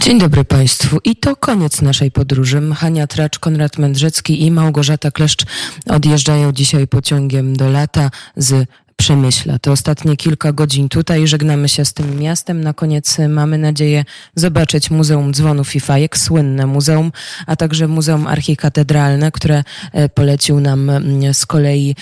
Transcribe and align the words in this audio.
Dzień 0.00 0.18
dobry 0.18 0.44
Państwu. 0.44 0.98
I 1.04 1.16
to 1.16 1.36
koniec 1.36 1.82
naszej 1.82 2.10
podróży. 2.10 2.62
Hania 2.76 3.06
Tracz, 3.06 3.38
Konrad 3.38 3.78
Mędrzecki 3.78 4.42
i 4.42 4.50
Małgorzata 4.50 5.10
Kleszcz 5.10 5.46
odjeżdżają 5.86 6.52
dzisiaj 6.52 6.88
pociągiem 6.88 7.56
do 7.56 7.70
lata 7.70 8.10
z 8.36 8.68
Przemyśla. 8.96 9.58
To 9.58 9.72
ostatnie 9.72 10.16
kilka 10.16 10.52
godzin 10.52 10.88
tutaj. 10.88 11.26
Żegnamy 11.26 11.68
się 11.68 11.84
z 11.84 11.92
tym 11.92 12.18
miastem. 12.18 12.60
Na 12.64 12.72
koniec 12.72 13.18
mamy 13.28 13.58
nadzieję 13.58 14.04
zobaczyć 14.34 14.90
Muzeum 14.90 15.32
Dzwonów 15.32 15.76
i 15.76 15.80
Fajek, 15.80 16.18
słynne 16.18 16.66
muzeum, 16.66 17.12
a 17.46 17.56
także 17.56 17.88
Muzeum 17.88 18.26
Archikatedralne, 18.26 19.32
które 19.32 19.64
e, 19.92 20.08
polecił 20.08 20.60
nam 20.60 20.90
mm, 20.90 21.34
z 21.34 21.46
kolei 21.46 21.96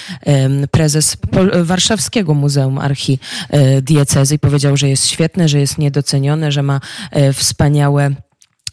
prezes 0.71 1.17
Warszawskiego 1.63 2.35
Muzeum 2.35 2.79
Archidiecezy 2.79 4.35
i 4.35 4.39
powiedział, 4.39 4.77
że 4.77 4.89
jest 4.89 5.07
świetne, 5.07 5.49
że 5.49 5.61
jest 5.61 5.79
niedocenione, 5.79 6.53
że 6.53 6.63
ma 6.63 6.81
e, 7.11 7.33
wspaniałe 7.33 8.15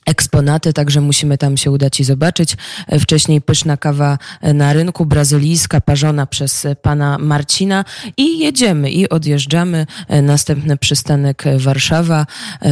eksponaty, 0.05 0.73
także 0.73 1.02
musimy 1.02 1.38
tam 1.38 1.57
się 1.57 1.71
udać 1.71 1.99
i 1.99 2.03
zobaczyć. 2.03 2.57
E, 2.88 2.99
wcześniej 2.99 3.41
pyszna 3.41 3.77
kawa 3.77 4.17
e, 4.41 4.53
na 4.53 4.73
rynku, 4.73 5.05
brazylijska, 5.05 5.81
parzona 5.81 6.25
przez 6.25 6.66
e, 6.66 6.75
pana 6.75 7.17
Marcina 7.17 7.85
i 8.17 8.39
jedziemy 8.39 8.91
i 8.91 9.09
odjeżdżamy. 9.09 9.85
Następny 10.22 10.77
przystanek 10.77 11.44
Warszawa. 11.58 12.25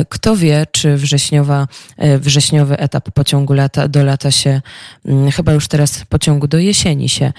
Kto 0.09 0.36
wie, 0.36 0.67
czy 0.72 0.95
wrześniowa, 0.98 1.67
wrześniowy 2.20 2.77
etap 2.77 3.12
pociągu 3.12 3.53
lata, 3.53 3.88
do 3.88 4.03
lata 4.03 4.31
się, 4.31 4.61
mm, 5.05 5.31
chyba 5.31 5.53
już 5.53 5.67
teraz 5.67 6.03
pociągu 6.09 6.48
do 6.48 6.58
jesieni 6.58 7.09
się 7.09 7.34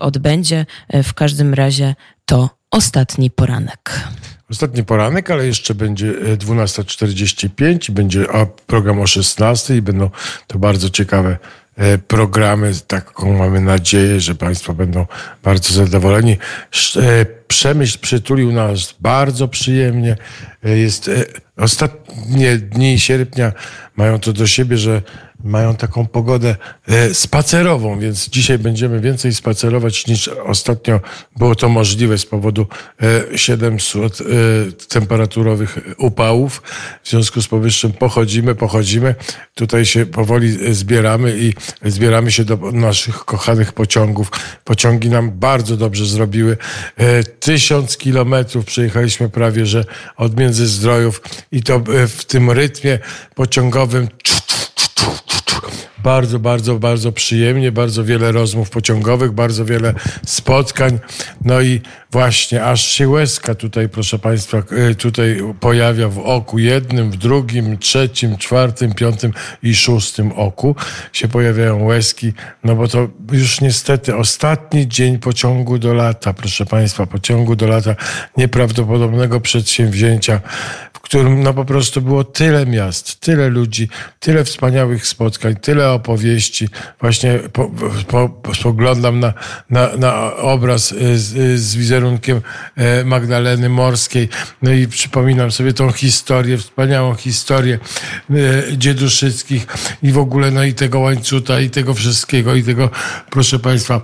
odbędzie. 0.00 0.66
W 1.02 1.14
każdym 1.14 1.54
razie 1.54 1.94
to 2.24 2.50
ostatni 2.70 3.30
poranek. 3.30 4.00
Ostatni 4.52 4.84
poranek, 4.84 5.30
ale 5.30 5.46
jeszcze 5.46 5.74
będzie 5.74 6.12
12.45 6.12 7.90
i 7.90 7.92
będzie 7.92 8.26
program 8.66 9.00
o 9.00 9.06
16 9.06 9.76
i 9.76 9.82
będą 9.82 10.10
to 10.46 10.58
bardzo 10.58 10.90
ciekawe 10.90 11.36
e, 11.76 11.98
programy. 11.98 12.72
Taką 12.86 13.38
mamy 13.38 13.60
nadzieję, 13.60 14.20
że 14.20 14.34
Państwo 14.34 14.74
będą 14.74 15.06
bardzo 15.42 15.74
zadowoleni. 15.74 16.32
E, 16.96 17.26
Przemyśl 17.48 17.98
przytulił 17.98 18.52
nas 18.52 18.94
bardzo 19.00 19.48
przyjemnie. 19.48 20.16
E, 20.64 20.78
jest 20.78 21.10
ostatnie 21.56 22.56
dni 22.56 23.00
sierpnia 23.00 23.52
mają 23.96 24.20
to 24.20 24.32
do 24.32 24.46
siebie, 24.46 24.78
że 24.78 25.02
mają 25.44 25.76
taką 25.76 26.06
pogodę 26.06 26.56
e, 26.88 27.14
spacerową, 27.14 27.98
więc 27.98 28.28
dzisiaj 28.28 28.58
będziemy 28.58 29.00
więcej 29.00 29.34
spacerować 29.34 30.06
niż 30.06 30.28
ostatnio 30.28 31.00
było 31.36 31.54
to 31.54 31.68
możliwe 31.68 32.18
z 32.18 32.26
powodu 32.26 32.66
700 33.36 34.20
e, 34.20 34.24
e, 34.24 34.72
temperaturowych 34.88 35.78
upałów. 35.98 36.62
W 37.02 37.10
związku 37.10 37.42
z 37.42 37.48
powyższym 37.48 37.92
pochodzimy, 37.92 38.54
pochodzimy. 38.54 39.14
Tutaj 39.54 39.86
się 39.86 40.06
powoli 40.06 40.74
zbieramy 40.74 41.38
i 41.38 41.54
zbieramy 41.90 42.32
się 42.32 42.44
do 42.44 42.56
naszych 42.56 43.24
kochanych 43.24 43.72
pociągów. 43.72 44.30
Pociągi 44.64 45.10
nam 45.10 45.30
bardzo 45.30 45.76
dobrze 45.76 46.06
zrobiły. 46.06 46.56
Tysiąc 47.40 47.96
kilometrów 47.96 48.64
przejechaliśmy 48.64 49.28
prawie, 49.28 49.66
że 49.66 49.84
od 50.16 50.36
Międzyzdrojów 50.36 51.22
i 51.52 51.62
to 51.62 51.82
w 52.08 52.24
tym 52.24 52.50
rytmie 52.50 52.98
pociągowym 53.34 54.08
bardzo, 56.02 56.38
bardzo, 56.38 56.78
bardzo 56.78 57.12
przyjemnie, 57.12 57.72
bardzo 57.72 58.04
wiele 58.04 58.32
rozmów 58.32 58.70
pociągowych, 58.70 59.32
bardzo 59.32 59.64
wiele 59.64 59.94
spotkań. 60.26 60.98
No 61.44 61.60
i 61.60 61.80
właśnie 62.12 62.64
aż 62.64 62.84
się 62.84 63.08
łezka 63.08 63.54
tutaj, 63.54 63.88
proszę 63.88 64.18
Państwa, 64.18 64.58
e, 64.58 64.94
tutaj 64.94 65.42
pojawia 65.60 66.08
w 66.08 66.18
oku 66.18 66.58
jednym, 66.58 67.10
w 67.10 67.16
drugim, 67.16 67.78
trzecim, 67.78 68.36
czwartym, 68.36 68.94
piątym 68.94 69.32
i 69.62 69.74
szóstym 69.74 70.32
oku 70.32 70.76
się 71.12 71.28
pojawiają 71.28 71.84
łezki, 71.84 72.32
no 72.64 72.76
bo 72.76 72.88
to 72.88 73.08
już 73.32 73.60
niestety 73.60 74.16
ostatni 74.16 74.88
dzień 74.88 75.18
pociągu 75.18 75.78
do 75.78 75.94
lata, 75.94 76.32
proszę 76.32 76.66
Państwa, 76.66 77.06
pociągu 77.06 77.56
do 77.56 77.66
lata 77.66 77.96
nieprawdopodobnego 78.36 79.40
przedsięwzięcia, 79.40 80.40
w 80.92 81.00
którym 81.00 81.42
no 81.42 81.54
po 81.54 81.64
prostu 81.64 82.02
było 82.02 82.24
tyle 82.24 82.66
miast, 82.66 83.20
tyle 83.20 83.48
ludzi, 83.48 83.88
tyle 84.20 84.44
wspaniałych 84.44 85.06
spotkań, 85.06 85.56
tyle 85.56 85.90
opowieści. 85.90 86.68
Właśnie 87.00 87.38
po, 87.52 87.70
po, 88.08 88.54
spoglądam 88.54 89.20
na, 89.20 89.34
na, 89.70 89.96
na 89.96 90.36
obraz 90.36 90.94
z, 91.14 91.60
z 91.60 91.76
wizerunkiem 92.02 92.40
e, 92.76 93.04
Magdaleny 93.04 93.68
Morskiej. 93.68 94.28
No 94.62 94.72
i 94.72 94.86
przypominam 94.86 95.52
sobie 95.52 95.72
tą 95.72 95.92
historię, 95.92 96.58
wspaniałą 96.58 97.14
historię 97.14 97.78
e, 98.30 98.34
dzieduszyckich 98.76 99.66
i 100.02 100.12
w 100.12 100.18
ogóle 100.18 100.50
no 100.50 100.64
i 100.64 100.74
tego 100.74 101.00
łańcuta 101.00 101.60
i 101.60 101.70
tego 101.70 101.94
wszystkiego 101.94 102.54
i 102.54 102.62
tego, 102.62 102.90
proszę 103.30 103.58
Państwa, 103.58 104.00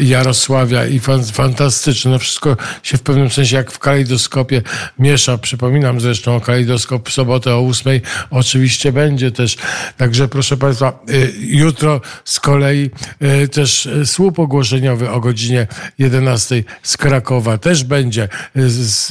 Jarosławia 0.00 0.86
i 0.86 0.98
fan, 0.98 1.24
fantastyczne. 1.24 2.10
No 2.10 2.18
wszystko 2.18 2.56
się 2.82 2.96
w 2.96 3.02
pewnym 3.02 3.30
sensie 3.30 3.56
jak 3.56 3.72
w 3.72 3.78
kalejdoskopie 3.78 4.62
miesza. 4.98 5.38
Przypominam 5.38 6.00
zresztą 6.00 6.36
o 6.36 6.40
kalejdoskop 6.40 7.08
w 7.08 7.12
sobotę 7.12 7.54
o 7.54 7.60
ósmej. 7.60 8.02
Oczywiście 8.30 8.92
będzie 8.92 9.30
też. 9.30 9.56
Także 9.96 10.28
proszę 10.28 10.56
Państwa, 10.56 10.98
y, 11.10 11.32
jutro 11.38 12.00
z 12.24 12.40
kolei 12.40 12.90
też 13.52 13.88
słup 14.04 14.38
ogłoszeniowy 14.38 15.10
o 15.10 15.20
godzinie 15.20 15.66
11 15.98 16.64
z 16.82 16.96
Krakowa 16.96 17.35
też 17.60 17.84
będzie. 17.84 18.28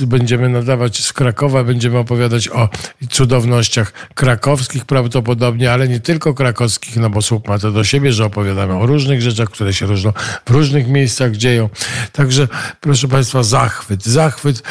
Y, 0.02 0.08
będziemy 0.08 0.50
nadawać 0.50 1.04
z 1.04 1.14
Krakowa, 1.14 1.64
będziemy 1.64 1.98
opowiadać 1.98 2.50
o 2.50 2.70
cudownościach 3.10 3.94
krakowskich 4.16 4.86
prawdopodobnie, 4.86 5.72
ale 5.72 5.88
nie 5.88 6.00
tylko 6.00 6.34
krakowskich, 6.34 6.98
no 6.98 7.10
bo 7.10 7.22
słup 7.22 7.48
ma 7.48 7.60
to 7.60 7.72
do 7.72 7.84
siebie, 7.84 8.14
że 8.14 8.26
opowiadamy 8.26 8.74
o 8.74 8.86
różnych 8.86 9.22
rzeczach, 9.22 9.50
które 9.50 9.74
się 9.74 9.86
różną 9.86 10.14
w 10.46 10.50
różnych 10.50 10.88
miejscach 10.88 11.36
dzieją. 11.36 11.70
Także 12.12 12.48
proszę 12.82 13.08
Państwa, 13.08 13.44
zachwyt, 13.44 14.04
zachwyt 14.04 14.64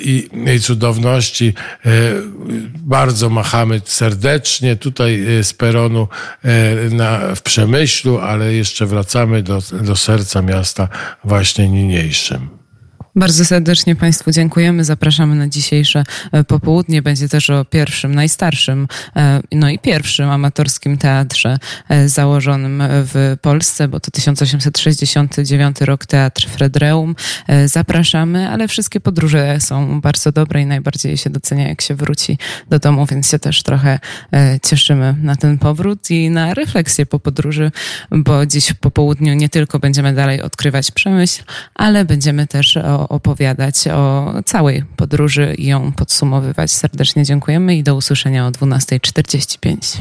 i, 0.00 0.28
i 0.56 0.60
cudowności. 0.60 1.54
Bardzo 2.74 3.30
machamy 3.30 3.80
serdecznie 3.84 4.76
tutaj 4.76 5.26
z 5.42 5.52
peronu 5.52 6.08
na, 6.90 7.34
w 7.34 7.42
Przemyślu, 7.42 8.18
ale 8.18 8.54
jeszcze 8.54 8.86
wracamy 8.86 9.42
do, 9.42 9.62
do 9.82 9.96
serca 9.96 10.42
miasta 10.42 10.88
właśnie 11.24 11.68
niniejszym. 11.68 12.57
Bardzo 13.16 13.44
serdecznie 13.44 13.96
Państwu 13.96 14.30
dziękujemy. 14.30 14.84
Zapraszamy 14.84 15.34
na 15.34 15.48
dzisiejsze 15.48 16.04
e, 16.32 16.44
popołudnie. 16.44 17.02
Będzie 17.02 17.28
też 17.28 17.50
o 17.50 17.64
pierwszym, 17.64 18.14
najstarszym, 18.14 18.88
e, 19.16 19.40
no 19.52 19.68
i 19.70 19.78
pierwszym 19.78 20.30
amatorskim 20.30 20.98
teatrze 20.98 21.58
e, 21.88 22.08
założonym 22.08 22.82
w 22.88 23.36
Polsce, 23.42 23.88
bo 23.88 24.00
to 24.00 24.10
1869 24.10 25.80
rok 25.80 26.06
Teatr 26.06 26.48
Fredreum. 26.48 27.14
Zapraszamy, 27.66 28.48
ale 28.48 28.68
wszystkie 28.68 29.00
podróże 29.00 29.60
są 29.60 30.00
bardzo 30.00 30.32
dobre 30.32 30.62
i 30.62 30.66
najbardziej 30.66 31.16
się 31.16 31.30
docenia, 31.30 31.68
jak 31.68 31.82
się 31.82 31.94
wróci 31.94 32.38
do 32.70 32.78
domu, 32.78 33.06
więc 33.06 33.30
się 33.30 33.38
też 33.38 33.62
trochę 33.62 33.98
cieszymy 34.62 35.14
na 35.22 35.36
ten 35.36 35.58
powrót 35.58 36.10
i 36.10 36.30
na 36.30 36.54
refleksję 36.54 37.06
po 37.06 37.20
podróży, 37.20 37.70
bo 38.10 38.46
dziś 38.46 38.72
po 38.72 38.90
południu 38.90 39.34
nie 39.34 39.48
tylko 39.48 39.78
będziemy 39.78 40.12
dalej 40.12 40.42
odkrywać 40.42 40.90
przemyśl, 40.90 41.42
ale 41.74 42.04
będziemy 42.04 42.46
też 42.46 42.76
o 42.76 43.07
opowiadać 43.08 43.88
o 43.88 44.34
całej 44.44 44.84
podróży 44.96 45.54
i 45.58 45.66
ją 45.66 45.92
podsumowywać. 45.92 46.70
Serdecznie 46.70 47.24
dziękujemy 47.24 47.76
i 47.76 47.82
do 47.82 47.94
usłyszenia 47.94 48.46
o 48.46 48.50
12.45. 48.50 50.00